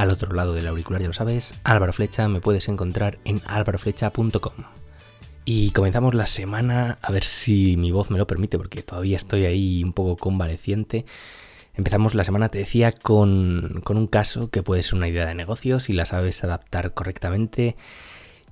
Al 0.00 0.08
otro 0.08 0.34
lado 0.34 0.54
del 0.54 0.66
auricular 0.66 1.02
ya 1.02 1.08
lo 1.08 1.12
sabes, 1.12 1.52
Álvaro 1.62 1.92
Flecha, 1.92 2.26
me 2.26 2.40
puedes 2.40 2.70
encontrar 2.70 3.18
en 3.26 3.42
álvaroflecha.com. 3.44 4.54
Y 5.44 5.72
comenzamos 5.72 6.14
la 6.14 6.24
semana, 6.24 6.96
a 7.02 7.12
ver 7.12 7.22
si 7.22 7.76
mi 7.76 7.90
voz 7.90 8.10
me 8.10 8.16
lo 8.16 8.26
permite, 8.26 8.56
porque 8.56 8.82
todavía 8.82 9.16
estoy 9.16 9.44
ahí 9.44 9.84
un 9.84 9.92
poco 9.92 10.16
convaleciente. 10.16 11.04
Empezamos 11.74 12.14
la 12.14 12.24
semana, 12.24 12.48
te 12.48 12.56
decía, 12.56 12.92
con, 12.92 13.82
con 13.84 13.98
un 13.98 14.06
caso 14.06 14.48
que 14.48 14.62
puede 14.62 14.82
ser 14.82 14.94
una 14.94 15.06
idea 15.06 15.26
de 15.26 15.34
negocio 15.34 15.80
si 15.80 15.92
la 15.92 16.06
sabes 16.06 16.42
adaptar 16.44 16.94
correctamente. 16.94 17.76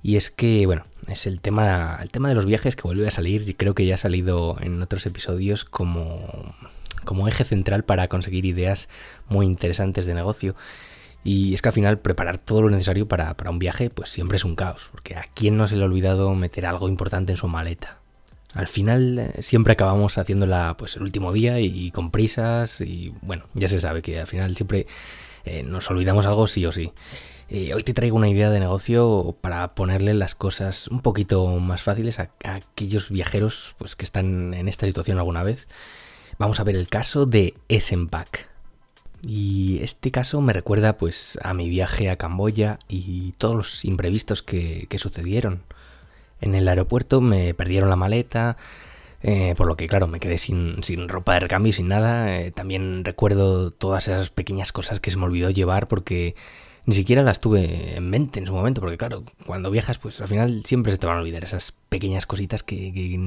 Y 0.03 0.17
es 0.17 0.29
que, 0.29 0.67
bueno, 0.67 0.83
es 1.07 1.25
el 1.25 1.41
tema, 1.41 1.97
el 1.99 2.11
tema 2.11 2.29
de 2.29 2.35
los 2.35 2.45
viajes 2.45 2.75
que 2.75 2.83
vuelve 2.83 3.07
a 3.07 3.11
salir 3.11 3.49
y 3.49 3.55
creo 3.55 3.73
que 3.73 3.87
ya 3.87 3.95
ha 3.95 3.97
salido 3.97 4.57
en 4.61 4.83
otros 4.83 5.03
episodios 5.07 5.65
como, 5.65 6.53
como 7.05 7.27
eje 7.27 7.43
central 7.43 7.85
para 7.85 8.07
conseguir 8.07 8.45
ideas 8.45 8.87
muy 9.29 9.47
interesantes 9.47 10.05
de 10.05 10.13
negocio. 10.13 10.55
Y 11.23 11.53
es 11.53 11.61
que 11.61 11.69
al 11.69 11.73
final 11.73 11.99
preparar 11.99 12.37
todo 12.37 12.61
lo 12.61 12.69
necesario 12.69 13.07
para, 13.07 13.35
para, 13.35 13.49
un 13.49 13.59
viaje 13.59 13.89
pues 13.89 14.09
siempre 14.09 14.37
es 14.37 14.45
un 14.45 14.55
caos, 14.55 14.89
porque 14.91 15.15
a 15.15 15.25
quién 15.33 15.57
no 15.57 15.67
se 15.67 15.75
le 15.75 15.83
ha 15.83 15.85
olvidado 15.85 16.33
meter 16.33 16.65
algo 16.65 16.87
importante 16.87 17.33
en 17.33 17.37
su 17.37 17.47
maleta. 17.47 17.99
Al 18.55 18.67
final 18.67 19.19
eh, 19.19 19.41
siempre 19.41 19.73
acabamos 19.73 20.17
haciéndola 20.17 20.75
pues 20.77 20.95
el 20.95 21.03
último 21.03 21.31
día 21.31 21.59
y, 21.59 21.91
con 21.91 22.09
prisas 22.09 22.81
y 22.81 23.13
bueno, 23.21 23.45
ya 23.53 23.67
se 23.67 23.79
sabe 23.79 24.01
que 24.01 24.19
al 24.19 24.27
final 24.27 24.55
siempre 24.55 24.87
eh, 25.45 25.63
nos 25.63 25.89
olvidamos 25.91 26.25
algo 26.25 26.47
sí 26.47 26.65
o 26.65 26.71
sí. 26.71 26.91
Eh, 27.49 27.73
hoy 27.73 27.83
te 27.83 27.93
traigo 27.93 28.15
una 28.15 28.29
idea 28.29 28.49
de 28.49 28.59
negocio 28.59 29.35
para 29.41 29.73
ponerle 29.73 30.13
las 30.13 30.35
cosas 30.35 30.87
un 30.87 31.01
poquito 31.01 31.47
más 31.57 31.81
fáciles 31.81 32.19
a, 32.19 32.31
a 32.43 32.55
aquellos 32.55 33.09
viajeros 33.09 33.75
pues, 33.77 33.95
que 33.95 34.05
están 34.05 34.53
en 34.53 34.67
esta 34.67 34.85
situación 34.85 35.17
alguna 35.17 35.43
vez. 35.43 35.67
Vamos 36.37 36.59
a 36.59 36.63
ver 36.63 36.75
el 36.75 36.87
caso 36.87 37.25
de 37.25 37.55
Essenpack. 37.67 38.48
Y 39.27 39.79
este 39.81 40.11
caso 40.11 40.41
me 40.41 40.53
recuerda 40.53 40.97
pues 40.97 41.37
a 41.43 41.53
mi 41.53 41.69
viaje 41.69 42.09
a 42.09 42.15
Camboya 42.15 42.79
y 42.87 43.33
todos 43.33 43.55
los 43.55 43.85
imprevistos 43.85 44.41
que, 44.41 44.87
que 44.89 44.97
sucedieron. 44.97 45.63
En 46.41 46.55
el 46.55 46.67
aeropuerto 46.67 47.19
me 47.19 47.53
perdieron 47.53 47.89
la 47.89 47.97
maleta, 47.97 48.57
eh, 49.21 49.53
por 49.57 49.67
lo 49.67 49.75
que 49.75 49.87
claro, 49.87 50.07
me 50.07 50.19
quedé 50.19 50.37
sin, 50.37 50.81
sin 50.83 51.09
ropa 51.09 51.33
de 51.33 51.41
recambio 51.41 51.71
y 51.71 51.73
sin 51.73 51.89
nada. 51.89 52.37
Eh, 52.39 52.51
también 52.51 53.03
recuerdo 53.03 53.71
todas 53.71 54.07
esas 54.07 54.29
pequeñas 54.29 54.71
cosas 54.71 54.99
que 54.99 55.11
se 55.11 55.17
me 55.17 55.25
olvidó 55.25 55.49
llevar 55.49 55.87
porque 55.87 56.35
ni 56.85 56.95
siquiera 56.95 57.21
las 57.21 57.41
tuve 57.41 57.97
en 57.97 58.09
mente 58.09 58.39
en 58.39 58.47
su 58.47 58.53
momento, 58.53 58.81
porque 58.81 58.97
claro, 58.97 59.23
cuando 59.45 59.69
viajas 59.69 59.97
pues 59.97 60.21
al 60.21 60.27
final 60.29 60.63
siempre 60.65 60.91
se 60.93 60.97
te 60.97 61.07
van 61.07 61.17
a 61.17 61.19
olvidar 61.19 61.43
esas 61.43 61.73
pequeñas 61.89 62.25
cositas 62.25 62.63
que, 62.63 63.19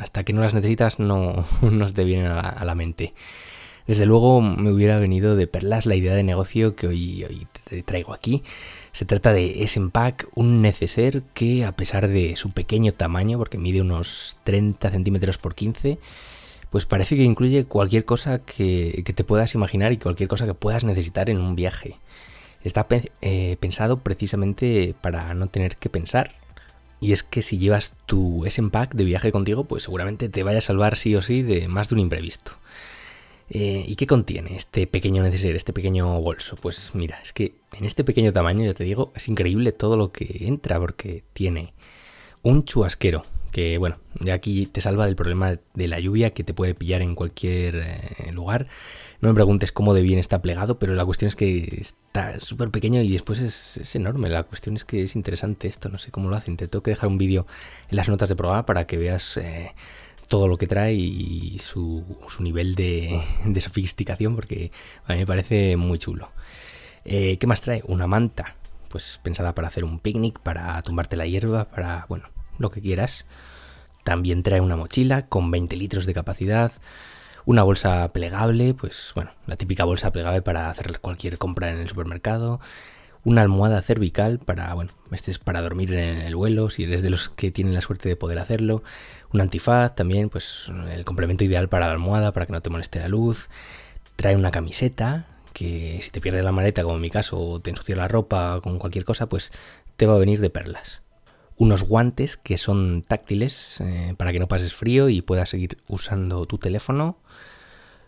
hasta 0.00 0.24
que 0.24 0.32
no 0.32 0.42
las 0.42 0.52
necesitas 0.52 0.98
no, 0.98 1.46
no 1.62 1.92
te 1.92 2.04
vienen 2.04 2.32
a 2.32 2.64
la 2.64 2.74
mente. 2.74 3.14
Desde 3.88 4.04
luego 4.04 4.42
me 4.42 4.70
hubiera 4.70 4.98
venido 4.98 5.34
de 5.34 5.46
perlas 5.46 5.86
la 5.86 5.94
idea 5.94 6.14
de 6.14 6.22
negocio 6.22 6.76
que 6.76 6.88
hoy, 6.88 7.46
te 7.64 7.82
traigo 7.82 8.12
aquí. 8.12 8.42
Se 8.92 9.06
trata 9.06 9.32
de 9.32 9.64
S-Pack, 9.64 10.28
un 10.34 10.60
neceser 10.60 11.22
que 11.32 11.64
a 11.64 11.72
pesar 11.72 12.06
de 12.06 12.36
su 12.36 12.50
pequeño 12.50 12.92
tamaño, 12.92 13.38
porque 13.38 13.56
mide 13.56 13.80
unos 13.80 14.36
30 14.44 14.90
centímetros 14.90 15.38
por 15.38 15.54
15, 15.54 15.98
pues 16.68 16.84
parece 16.84 17.16
que 17.16 17.22
incluye 17.22 17.64
cualquier 17.64 18.04
cosa 18.04 18.40
que, 18.40 19.02
que, 19.06 19.14
te 19.14 19.24
puedas 19.24 19.54
imaginar 19.54 19.90
y 19.92 19.96
cualquier 19.96 20.28
cosa 20.28 20.46
que 20.46 20.52
puedas 20.52 20.84
necesitar 20.84 21.30
en 21.30 21.38
un 21.38 21.56
viaje. 21.56 21.96
Está 22.64 22.86
eh, 23.22 23.56
pensado 23.58 24.00
precisamente 24.00 24.94
para 25.00 25.32
no 25.32 25.46
tener 25.46 25.76
que 25.78 25.88
pensar. 25.88 26.34
Y 27.00 27.12
es 27.12 27.22
que 27.22 27.40
si 27.40 27.56
llevas 27.56 27.94
tu 28.04 28.44
S-Pack 28.44 28.94
de 28.94 29.04
viaje 29.04 29.32
contigo, 29.32 29.64
pues 29.64 29.84
seguramente 29.84 30.28
te 30.28 30.42
vaya 30.42 30.58
a 30.58 30.60
salvar 30.60 30.98
sí 30.98 31.16
o 31.16 31.22
sí 31.22 31.42
de 31.42 31.68
más 31.68 31.88
de 31.88 31.94
un 31.94 32.00
imprevisto. 32.00 32.52
Eh, 33.50 33.84
¿Y 33.86 33.96
qué 33.96 34.06
contiene 34.06 34.56
este 34.56 34.86
pequeño 34.86 35.22
neceser, 35.22 35.56
este 35.56 35.72
pequeño 35.72 36.20
bolso? 36.20 36.56
Pues 36.56 36.90
mira, 36.94 37.18
es 37.22 37.32
que 37.32 37.54
en 37.72 37.84
este 37.84 38.04
pequeño 38.04 38.32
tamaño, 38.32 38.64
ya 38.64 38.74
te 38.74 38.84
digo, 38.84 39.12
es 39.14 39.28
increíble 39.28 39.72
todo 39.72 39.96
lo 39.96 40.12
que 40.12 40.46
entra 40.46 40.78
porque 40.78 41.24
tiene 41.32 41.72
un 42.42 42.64
chubasquero, 42.64 43.24
que 43.50 43.78
bueno, 43.78 43.98
ya 44.20 44.34
aquí 44.34 44.66
te 44.66 44.82
salva 44.82 45.06
del 45.06 45.16
problema 45.16 45.58
de 45.74 45.88
la 45.88 45.98
lluvia 45.98 46.34
que 46.34 46.44
te 46.44 46.52
puede 46.52 46.74
pillar 46.74 47.00
en 47.00 47.14
cualquier 47.14 47.76
eh, 47.76 48.32
lugar. 48.34 48.66
No 49.20 49.28
me 49.30 49.34
preguntes 49.34 49.72
cómo 49.72 49.94
de 49.94 50.02
bien 50.02 50.18
está 50.18 50.42
plegado, 50.42 50.78
pero 50.78 50.94
la 50.94 51.04
cuestión 51.06 51.28
es 51.28 51.34
que 51.34 51.78
está 51.80 52.38
súper 52.40 52.70
pequeño 52.70 53.00
y 53.00 53.10
después 53.10 53.40
es, 53.40 53.78
es, 53.78 53.96
enorme. 53.96 54.28
La 54.28 54.42
cuestión 54.44 54.76
es 54.76 54.84
que 54.84 55.04
es 55.04 55.16
interesante 55.16 55.68
esto, 55.68 55.88
no 55.88 55.98
sé 55.98 56.10
cómo 56.10 56.28
lo 56.28 56.36
hacen. 56.36 56.56
Te 56.58 56.68
tengo 56.68 56.82
que 56.82 56.90
dejar 56.90 57.08
un 57.08 57.18
vídeo 57.18 57.46
en 57.88 57.96
las 57.96 58.08
notas 58.08 58.28
de 58.28 58.36
programa 58.36 58.66
para 58.66 58.86
que 58.86 58.98
veas... 58.98 59.38
Eh, 59.38 59.72
todo 60.28 60.46
lo 60.46 60.58
que 60.58 60.66
trae 60.66 60.94
y 60.94 61.58
su, 61.58 62.04
su 62.28 62.42
nivel 62.42 62.74
de, 62.74 63.20
de, 63.44 63.60
sofisticación, 63.60 64.34
porque 64.34 64.70
a 65.06 65.14
mí 65.14 65.20
me 65.20 65.26
parece 65.26 65.76
muy 65.76 65.98
chulo. 65.98 66.30
Eh, 67.04 67.38
¿Qué 67.38 67.46
más 67.46 67.62
trae? 67.62 67.82
Una 67.86 68.06
manta, 68.06 68.56
pues 68.88 69.20
pensada 69.22 69.54
para 69.54 69.68
hacer 69.68 69.84
un 69.84 69.98
picnic, 69.98 70.40
para 70.40 70.80
tumbarte 70.82 71.16
la 71.16 71.26
hierba, 71.26 71.64
para, 71.64 72.04
bueno, 72.08 72.28
lo 72.58 72.70
que 72.70 72.82
quieras. 72.82 73.24
También 74.04 74.42
trae 74.42 74.60
una 74.60 74.76
mochila 74.76 75.26
con 75.26 75.50
20 75.50 75.76
litros 75.76 76.06
de 76.06 76.14
capacidad, 76.14 76.72
una 77.46 77.62
bolsa 77.62 78.08
plegable, 78.12 78.74
pues 78.74 79.12
bueno, 79.14 79.32
la 79.46 79.56
típica 79.56 79.84
bolsa 79.84 80.12
plegable 80.12 80.42
para 80.42 80.68
hacer 80.70 81.00
cualquier 81.00 81.38
compra 81.38 81.70
en 81.70 81.78
el 81.78 81.88
supermercado, 81.88 82.60
una 83.28 83.42
almohada 83.42 83.82
cervical 83.82 84.38
para, 84.38 84.72
bueno, 84.72 84.90
este 85.12 85.30
es 85.30 85.38
para 85.38 85.60
dormir 85.60 85.92
en 85.92 86.22
el 86.22 86.34
vuelo, 86.34 86.70
si 86.70 86.84
eres 86.84 87.02
de 87.02 87.10
los 87.10 87.28
que 87.28 87.50
tienen 87.50 87.74
la 87.74 87.82
suerte 87.82 88.08
de 88.08 88.16
poder 88.16 88.38
hacerlo, 88.38 88.82
un 89.34 89.42
antifaz 89.42 89.94
también, 89.94 90.30
pues 90.30 90.72
el 90.90 91.04
complemento 91.04 91.44
ideal 91.44 91.68
para 91.68 91.86
la 91.86 91.92
almohada, 91.92 92.32
para 92.32 92.46
que 92.46 92.52
no 92.52 92.62
te 92.62 92.70
moleste 92.70 93.00
la 93.00 93.08
luz, 93.08 93.50
trae 94.16 94.34
una 94.34 94.50
camiseta, 94.50 95.26
que 95.52 95.98
si 96.00 96.10
te 96.10 96.22
pierdes 96.22 96.42
la 96.42 96.52
maleta, 96.52 96.82
como 96.82 96.94
en 96.94 97.02
mi 97.02 97.10
caso, 97.10 97.38
o 97.38 97.60
te 97.60 97.68
ensucia 97.68 97.96
la 97.96 98.08
ropa 98.08 98.60
con 98.62 98.78
cualquier 98.78 99.04
cosa, 99.04 99.28
pues 99.28 99.52
te 99.98 100.06
va 100.06 100.14
a 100.14 100.18
venir 100.18 100.40
de 100.40 100.48
perlas. 100.48 101.02
Unos 101.58 101.82
guantes 101.82 102.38
que 102.38 102.56
son 102.56 103.02
táctiles 103.02 103.82
eh, 103.82 104.14
para 104.16 104.32
que 104.32 104.38
no 104.38 104.48
pases 104.48 104.72
frío 104.72 105.10
y 105.10 105.20
puedas 105.20 105.50
seguir 105.50 105.76
usando 105.86 106.46
tu 106.46 106.56
teléfono. 106.56 107.18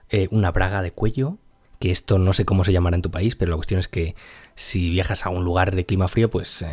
Eh, 0.09 0.29
una 0.31 0.51
braga 0.51 0.81
de 0.81 0.93
cuello, 0.93 1.37
que 1.81 1.91
esto 1.91 2.19
no 2.19 2.35
sé 2.35 2.45
cómo 2.45 2.63
se 2.63 2.73
llamará 2.73 2.95
en 2.97 3.03
tu 3.03 3.11
país, 3.11 3.37
pero 3.37 3.51
la 3.51 3.57
cuestión 3.57 3.81
es 3.81 3.89
que 3.89 4.15
si 4.55 4.91
viajas 4.91 5.25
a 5.25 5.31
un 5.31 5.45
lugar 5.45 5.75
de 5.75 5.87
clima 5.87 6.09
frío, 6.09 6.29
pues 6.31 6.61
eh, 6.63 6.69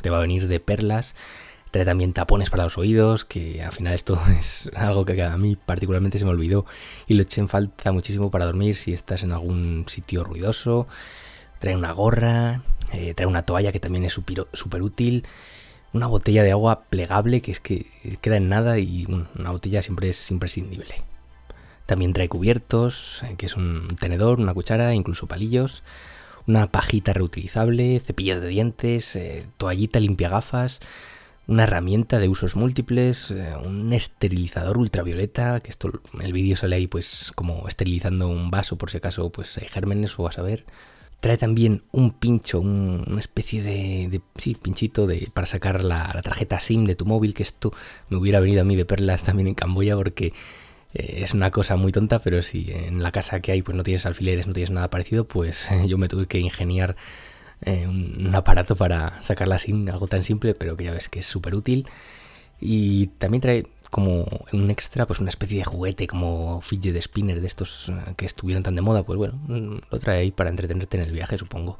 te 0.00 0.08
va 0.08 0.16
a 0.16 0.22
venir 0.22 0.48
de 0.48 0.58
perlas. 0.60 1.14
Trae 1.70 1.84
también 1.84 2.14
tapones 2.14 2.48
para 2.48 2.64
los 2.64 2.78
oídos, 2.78 3.26
que 3.26 3.62
al 3.62 3.72
final 3.72 3.92
esto 3.92 4.18
es 4.38 4.70
algo 4.74 5.04
que 5.04 5.22
a 5.22 5.36
mí 5.36 5.56
particularmente 5.56 6.18
se 6.18 6.24
me 6.24 6.30
olvidó 6.30 6.64
y 7.06 7.14
lo 7.14 7.22
eché 7.22 7.42
en 7.42 7.48
falta 7.48 7.92
muchísimo 7.92 8.30
para 8.30 8.46
dormir 8.46 8.76
si 8.76 8.94
estás 8.94 9.22
en 9.22 9.32
algún 9.32 9.84
sitio 9.88 10.24
ruidoso. 10.24 10.88
Trae 11.58 11.76
una 11.76 11.92
gorra, 11.92 12.62
eh, 12.94 13.12
trae 13.14 13.26
una 13.26 13.42
toalla 13.44 13.72
que 13.72 13.80
también 13.80 14.04
es 14.06 14.14
súper 14.14 14.82
útil. 14.82 15.26
Una 15.92 16.06
botella 16.06 16.42
de 16.42 16.52
agua 16.52 16.84
plegable 16.84 17.42
que 17.42 17.52
es 17.52 17.60
que 17.60 17.86
queda 18.22 18.38
en 18.38 18.48
nada 18.48 18.78
y 18.78 19.04
una 19.04 19.50
botella 19.50 19.82
siempre 19.82 20.08
es 20.08 20.30
imprescindible. 20.30 21.09
También 21.90 22.12
trae 22.12 22.28
cubiertos, 22.28 23.24
eh, 23.24 23.34
que 23.36 23.46
es 23.46 23.56
un 23.56 23.96
tenedor, 23.98 24.38
una 24.38 24.54
cuchara, 24.54 24.94
incluso 24.94 25.26
palillos, 25.26 25.82
una 26.46 26.70
pajita 26.70 27.12
reutilizable, 27.12 27.98
cepillos 27.98 28.40
de 28.40 28.46
dientes, 28.46 29.16
eh, 29.16 29.44
toallita 29.56 29.98
limpia 29.98 30.28
gafas, 30.28 30.78
una 31.48 31.64
herramienta 31.64 32.20
de 32.20 32.28
usos 32.28 32.54
múltiples, 32.54 33.32
eh, 33.32 33.54
un 33.64 33.92
esterilizador 33.92 34.78
ultravioleta, 34.78 35.58
que 35.58 35.68
esto 35.68 35.90
el 36.20 36.32
vídeo 36.32 36.54
sale 36.54 36.76
ahí 36.76 36.86
pues 36.86 37.32
como 37.34 37.66
esterilizando 37.66 38.28
un 38.28 38.52
vaso 38.52 38.78
por 38.78 38.92
si 38.92 38.98
acaso 38.98 39.30
pues 39.30 39.58
hay 39.58 39.66
gérmenes 39.66 40.16
o 40.16 40.22
vas 40.22 40.38
a 40.38 40.42
ver. 40.42 40.66
Trae 41.18 41.38
también 41.38 41.82
un 41.90 42.12
pincho, 42.12 42.60
un, 42.60 43.02
una 43.04 43.18
especie 43.18 43.64
de, 43.64 44.20
sí, 44.36 44.54
pinchito 44.54 45.08
de, 45.08 45.28
para 45.34 45.48
sacar 45.48 45.82
la, 45.82 46.12
la, 46.14 46.22
tarjeta 46.22 46.60
SIM 46.60 46.84
de 46.84 46.94
tu 46.94 47.04
móvil, 47.04 47.34
que 47.34 47.42
esto 47.42 47.72
me 48.10 48.16
hubiera 48.16 48.38
venido 48.38 48.60
a 48.60 48.64
mí 48.64 48.76
de 48.76 48.84
perlas 48.84 49.24
también 49.24 49.48
en 49.48 49.54
Camboya 49.54 49.96
porque 49.96 50.32
es 50.94 51.34
una 51.34 51.50
cosa 51.50 51.76
muy 51.76 51.92
tonta, 51.92 52.18
pero 52.18 52.42
si 52.42 52.70
en 52.72 53.02
la 53.02 53.12
casa 53.12 53.40
que 53.40 53.52
hay 53.52 53.62
pues 53.62 53.76
no 53.76 53.82
tienes 53.82 54.06
alfileres, 54.06 54.46
no 54.46 54.52
tienes 54.52 54.70
nada 54.70 54.90
parecido, 54.90 55.26
pues 55.26 55.70
eh, 55.70 55.84
yo 55.88 55.98
me 55.98 56.08
tuve 56.08 56.26
que 56.26 56.38
ingeniar 56.38 56.96
eh, 57.62 57.86
un, 57.86 58.34
aparato 58.34 58.76
para 58.76 59.22
sacarla 59.22 59.58
sin 59.58 59.88
algo 59.90 60.06
tan 60.06 60.24
simple, 60.24 60.54
pero 60.54 60.76
que 60.76 60.84
ya 60.84 60.92
ves 60.92 61.08
que 61.08 61.20
es 61.20 61.26
súper 61.26 61.54
útil. 61.54 61.86
Y 62.60 63.08
también 63.18 63.40
trae 63.40 63.66
como 63.90 64.26
un 64.52 64.70
extra, 64.70 65.06
pues 65.06 65.20
una 65.20 65.30
especie 65.30 65.58
de 65.58 65.64
juguete 65.64 66.06
como 66.06 66.60
fidget 66.60 67.00
spinner 67.02 67.40
de 67.40 67.46
estos 67.46 67.90
que 68.16 68.26
estuvieron 68.26 68.62
tan 68.62 68.74
de 68.74 68.82
moda, 68.82 69.02
pues 69.02 69.16
bueno, 69.16 69.40
lo 69.90 69.98
trae 69.98 70.20
ahí 70.20 70.30
para 70.30 70.50
entretenerte 70.50 70.98
en 70.98 71.04
el 71.04 71.12
viaje, 71.12 71.38
supongo. 71.38 71.78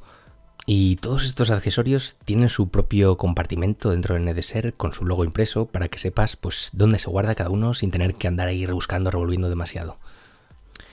Y 0.66 0.96
todos 0.96 1.24
estos 1.24 1.50
accesorios 1.50 2.16
tienen 2.24 2.48
su 2.48 2.68
propio 2.68 3.16
compartimento 3.16 3.90
dentro 3.90 4.14
del 4.14 4.24
Nedeser 4.24 4.74
con 4.74 4.92
su 4.92 5.04
logo 5.04 5.24
impreso 5.24 5.66
para 5.66 5.88
que 5.88 5.98
sepas 5.98 6.36
pues 6.36 6.70
dónde 6.72 6.98
se 6.98 7.10
guarda 7.10 7.34
cada 7.34 7.50
uno 7.50 7.74
sin 7.74 7.90
tener 7.90 8.14
que 8.14 8.28
andar 8.28 8.48
ahí 8.48 8.66
rebuscando, 8.66 9.10
revolviendo 9.10 9.48
demasiado. 9.48 9.98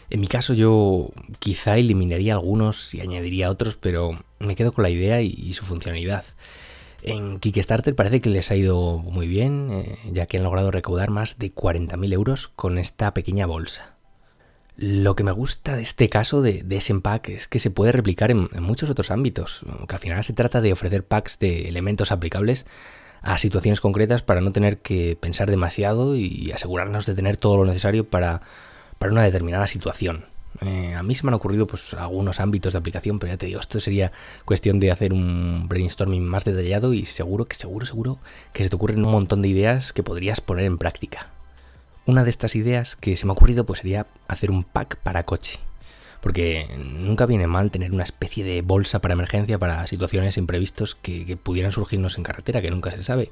En 0.10 0.22
mi 0.22 0.28
caso 0.28 0.54
yo 0.54 1.10
quizá 1.40 1.78
eliminaría 1.78 2.34
algunos 2.34 2.94
y 2.94 3.02
añadiría 3.02 3.50
otros, 3.50 3.76
pero 3.76 4.18
me 4.40 4.56
quedo 4.56 4.72
con 4.72 4.84
la 4.84 4.90
idea 4.90 5.22
y, 5.22 5.54
su 5.54 5.66
funcionalidad. 5.66 6.24
En 7.04 7.40
Kickstarter 7.40 7.94
parece 7.94 8.22
que 8.22 8.30
les 8.30 8.50
ha 8.50 8.56
ido 8.56 8.98
muy 8.98 9.28
bien, 9.28 9.70
eh, 9.72 9.98
ya 10.12 10.26
que 10.26 10.38
han 10.38 10.44
logrado 10.44 10.72
recaudar 10.72 11.10
más 11.10 11.38
de 11.38 11.54
40.000 11.54 12.14
euros 12.14 12.48
con 12.48 12.78
esta 12.78 13.14
pequeña 13.14 13.46
bolsa. 13.46 13.97
Lo 14.78 15.16
que 15.16 15.24
me 15.24 15.32
gusta 15.32 15.76
de 15.76 15.82
este 15.82 16.08
caso 16.08 16.42
de, 16.42 16.62
de 16.64 17.00
pack 17.02 17.30
es 17.30 17.48
que 17.48 17.60
se 17.60 17.72
puede 17.72 17.92
replicar 17.92 18.32
en, 18.32 18.48
muchos 18.60 18.90
otros 18.90 19.12
ámbitos, 19.12 19.66
que 19.88 19.96
al 19.96 20.00
final 20.00 20.24
se 20.24 20.34
trata 20.34 20.62
de 20.62 20.72
ofrecer 20.72 21.04
packs 21.04 21.40
de 21.40 21.68
elementos 21.68 22.12
aplicables 22.12 22.66
a 23.22 23.38
situaciones 23.40 23.82
concretas 23.82 24.22
para 24.22 24.42
no 24.42 24.52
tener 24.52 24.78
que 24.78 25.18
pensar 25.20 25.50
demasiado 25.50 26.16
y 26.16 26.52
asegurarnos 26.52 27.08
de 27.08 27.16
tener 27.16 27.38
todo 27.38 27.58
lo 27.58 27.66
necesario 27.66 28.08
para 28.08 28.42
para 28.98 29.12
una 29.12 29.24
determinada 29.24 29.68
situación. 29.68 30.26
Eh, 30.62 30.96
a 30.96 31.04
mí 31.04 31.14
se 31.14 31.24
me 31.24 31.30
han 31.30 31.36
ocurrido 31.36 31.68
pues 31.68 31.94
algunos 31.94 32.40
ámbitos 32.40 32.74
de 32.74 32.80
aplicación, 32.80 33.20
pero 33.20 33.34
ya 33.34 33.38
te 33.38 33.46
digo, 33.46 33.60
esto 33.60 33.80
sería 33.80 34.12
cuestión 34.44 34.80
de 34.80 34.92
hacer 34.92 35.14
un 35.14 35.68
brainstorming 35.68 36.24
más 36.24 36.46
detallado 36.46 36.94
y 36.94 37.06
seguro 37.06 37.46
que 37.46 37.56
seguro, 37.56 37.86
seguro 37.86 38.20
que 38.54 38.64
se 38.64 38.70
te 38.70 38.76
ocurren 38.76 39.06
un 39.06 39.12
montón 39.12 39.42
de 39.42 39.50
ideas 39.50 39.94
que 39.94 40.04
podrías 40.04 40.42
poner 40.42 40.66
en 40.66 40.78
práctica. 40.78 41.37
Una 42.08 42.24
de 42.24 42.30
estas 42.30 42.56
ideas 42.56 42.96
que 42.96 43.18
se 43.18 43.26
me 43.26 43.32
ha 43.32 43.34
ocurrido 43.34 43.66
pues 43.66 43.80
sería 43.80 44.08
hacer 44.30 44.50
un 44.50 44.64
pack 44.64 44.96
para 45.00 45.26
coche. 45.26 45.60
Porque 46.22 46.66
nunca 46.78 47.26
viene 47.26 47.48
mal 47.48 47.70
tener 47.70 47.92
una 47.92 48.04
especie 48.04 48.46
de 48.46 48.62
bolsa 48.62 49.02
para 49.02 49.14
emergencia 49.14 49.60
para 49.60 49.86
situaciones 49.88 50.38
imprevistos 50.38 50.96
que, 50.96 51.38
pudieran 51.38 51.74
surgirnos 51.74 52.18
en 52.18 52.24
carretera, 52.24 52.62
que 52.62 52.72
nunca 52.72 52.92
se 52.92 53.04
sabe. 53.04 53.30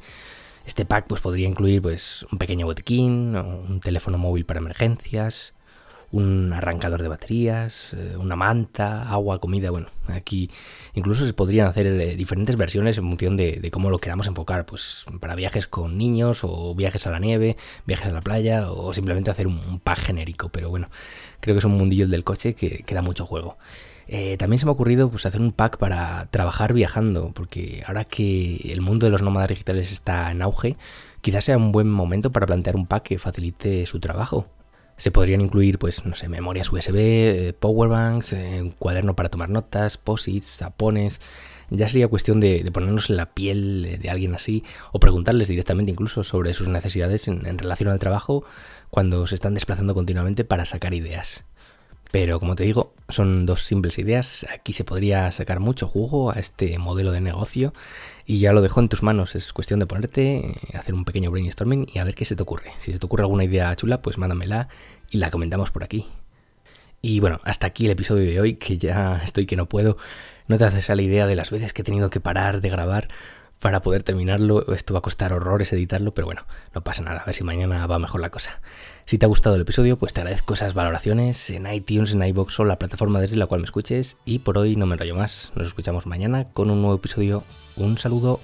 Este 0.65 0.83
pack 0.83 1.05
pues, 1.07 1.21
podría 1.21 1.47
incluir 1.47 1.81
pues, 1.81 2.25
un 2.33 2.37
pequeño 2.37 2.65
botiquín, 2.65 3.37
un 3.37 3.79
teléfono 3.79 4.17
móvil 4.17 4.45
para 4.45 4.59
emergencias, 4.59 5.53
un 6.15 6.53
arrancador 6.53 7.01
de 7.01 7.09
baterías, 7.09 7.93
eh, 7.93 8.15
una 8.17 8.37
manta, 8.37 9.03
agua, 9.09 9.39
comida. 9.39 9.69
Bueno, 9.69 9.87
aquí 10.07 10.49
incluso 10.93 11.25
se 11.27 11.33
podrían 11.33 11.67
hacer 11.67 11.87
eh, 11.87 12.15
diferentes 12.15 12.55
versiones 12.55 12.97
en 12.97 13.05
función 13.09 13.35
de, 13.35 13.69
cómo 13.71 13.89
lo 13.89 13.99
queramos 13.99 14.25
enfocar. 14.25 14.65
Pues 14.65 15.05
para 15.19 15.35
viajes 15.35 15.67
con 15.67 15.97
niños 15.97 16.39
o 16.43 16.73
viajes 16.73 17.05
a 17.05 17.11
la 17.11 17.19
nieve, 17.19 17.57
viajes 17.85 18.07
a 18.07 18.11
la 18.11 18.21
playa 18.21 18.71
o 18.71 18.93
simplemente 18.93 19.29
hacer 19.29 19.45
un, 19.45 19.79
pack 19.83 19.99
genérico. 19.99 20.47
Pero 20.49 20.69
bueno, 20.69 20.89
creo 21.41 21.53
que 21.53 21.59
es 21.59 21.65
un 21.65 21.73
mundillo 21.77 22.05
el 22.05 22.11
del 22.11 22.23
coche 22.23 22.53
que, 22.55 22.83
que 22.83 22.95
da 22.95 23.01
mucho 23.01 23.25
juego. 23.25 23.57
Eh, 24.07 24.37
también 24.37 24.59
se 24.59 24.65
me 24.65 24.69
ha 24.69 24.73
ocurrido 24.73 25.09
pues, 25.09 25.25
hacer 25.25 25.41
un 25.41 25.51
pack 25.51 25.77
para 25.77 26.27
trabajar 26.31 26.71
viajando, 26.73 27.31
porque 27.33 27.83
ahora 27.85 28.05
que 28.05 28.57
el 28.71 28.79
mundo 28.79 29.05
de 29.05 29.11
los 29.11 29.21
nómadas 29.21 29.49
digitales 29.49 29.91
está 29.91 30.31
en 30.31 30.41
auge, 30.41 30.77
quizás 31.19 31.43
sea 31.43 31.57
un 31.57 31.73
buen 31.73 31.89
momento 31.89 32.31
para 32.31 32.45
plantear 32.45 32.77
un 32.77 32.85
pack 32.85 33.03
que 33.03 33.19
facilite 33.19 33.85
su 33.85 33.99
trabajo. 33.99 34.47
Se 34.97 35.11
podrían 35.11 35.41
incluir, 35.41 35.77
pues, 35.77 36.05
no 36.05 36.15
sé, 36.15 36.29
memorias 36.29 36.71
USB, 36.71 36.95
eh, 36.97 37.53
powerbanks, 37.59 38.33
eh, 38.33 38.73
cuaderno 38.79 39.15
para 39.15 39.29
tomar 39.29 39.49
notas, 39.49 39.97
posits, 39.97 40.57
tapones. 40.57 41.19
Ya 41.69 41.89
sería 41.89 42.07
cuestión 42.07 42.39
de, 42.39 42.69
ponernos 42.71 43.09
en 43.09 43.17
la 43.17 43.33
piel 43.33 43.99
de 43.99 44.09
alguien 44.09 44.35
así 44.35 44.63
o 44.91 44.99
preguntarles 44.99 45.47
directamente 45.47 45.91
incluso 45.91 46.23
sobre 46.23 46.53
sus 46.53 46.67
necesidades 46.67 47.27
en 47.27 47.57
relación 47.57 47.89
al 47.89 47.99
trabajo 47.99 48.45
cuando 48.91 49.27
se 49.27 49.35
están 49.35 49.55
desplazando 49.55 49.93
continuamente 49.93 50.45
para 50.45 50.63
sacar 50.63 50.93
ideas. 50.93 51.43
Pero 52.11 52.39
como 52.39 52.55
te 52.55 52.63
digo, 52.63 52.93
son 53.09 53.45
dos 53.45 53.63
simples 53.63 53.97
ideas. 53.99 54.45
Aquí 54.53 54.73
se 54.73 54.83
podría 54.83 55.31
sacar 55.31 55.59
mucho 55.59 55.87
jugo 55.87 56.31
a 56.31 56.35
este 56.35 56.77
modelo 56.79 57.11
de 57.11 57.21
negocio 57.21 57.73
y 58.25 58.39
ya 58.39 58.53
lo 58.53 58.61
dejo 58.61 58.79
en 58.79 58.89
tus 58.89 59.03
manos. 59.03 59.35
Es 59.35 59.53
cuestión 59.53 59.79
de 59.79 59.85
ponerte, 59.85 60.55
hacer 60.73 60.93
un 60.93 61.05
pequeño 61.05 61.31
brainstorming 61.31 61.87
y 61.93 61.99
a 61.99 62.03
ver 62.03 62.15
qué 62.15 62.25
se 62.25 62.35
te 62.35 62.43
ocurre. 62.43 62.71
Si 62.79 62.91
se 62.91 62.99
te 62.99 63.05
ocurre 63.05 63.23
alguna 63.23 63.43
idea 63.43 63.75
chula, 63.75 64.01
pues 64.01 64.17
mándamela 64.17 64.67
y 65.09 65.17
la 65.17 65.31
comentamos 65.31 65.71
por 65.71 65.83
aquí. 65.83 66.07
Y 67.01 67.19
bueno, 67.19 67.39
hasta 67.43 67.67
aquí 67.67 67.85
el 67.85 67.91
episodio 67.91 68.27
de 68.27 68.41
hoy, 68.41 68.55
que 68.55 68.79
ya 68.79 69.21
estoy 69.23 69.45
que 69.45 69.55
no 69.55 69.67
puedo. 69.67 69.97
No 70.47 70.57
te 70.57 70.63
haces 70.63 70.89
a 70.89 70.95
la 70.95 71.03
idea 71.03 71.27
de 71.27 71.35
las 71.35 71.51
veces 71.51 71.71
que 71.73 71.83
he 71.83 71.85
tenido 71.85 72.09
que 72.09 72.19
parar 72.19 72.61
de 72.61 72.69
grabar 72.69 73.09
para 73.59 73.81
poder 73.81 74.03
terminarlo. 74.03 74.73
Esto 74.73 74.93
va 74.93 74.99
a 74.99 75.01
costar 75.01 75.33
horrores 75.33 75.71
editarlo, 75.73 76.13
pero 76.13 76.25
bueno, 76.25 76.45
no 76.73 76.81
pasa 76.83 77.03
nada. 77.03 77.21
A 77.21 77.25
ver 77.25 77.35
si 77.35 77.43
mañana 77.43 77.85
va 77.87 77.99
mejor 77.99 78.21
la 78.21 78.29
cosa. 78.29 78.59
Si 79.05 79.17
te 79.17 79.25
ha 79.25 79.29
gustado 79.29 79.55
el 79.55 79.61
episodio, 79.61 79.97
pues 79.97 80.13
te 80.13 80.21
agradezco 80.21 80.53
esas 80.53 80.73
valoraciones 80.73 81.49
en 81.49 81.71
iTunes, 81.71 82.13
en 82.13 82.23
iBox 82.23 82.59
o 82.59 82.65
la 82.65 82.79
plataforma 82.79 83.19
desde 83.19 83.35
la 83.35 83.47
cual 83.47 83.61
me 83.61 83.65
escuches. 83.65 84.17
Y 84.25 84.39
por 84.39 84.57
hoy 84.57 84.75
no 84.75 84.85
me 84.85 84.93
enrollo 84.93 85.15
más. 85.15 85.51
Nos 85.55 85.67
escuchamos 85.67 86.05
mañana 86.05 86.45
con 86.45 86.69
un 86.69 86.81
nuevo 86.81 86.95
episodio. 86.95 87.43
Un 87.75 87.97
saludo. 87.97 88.39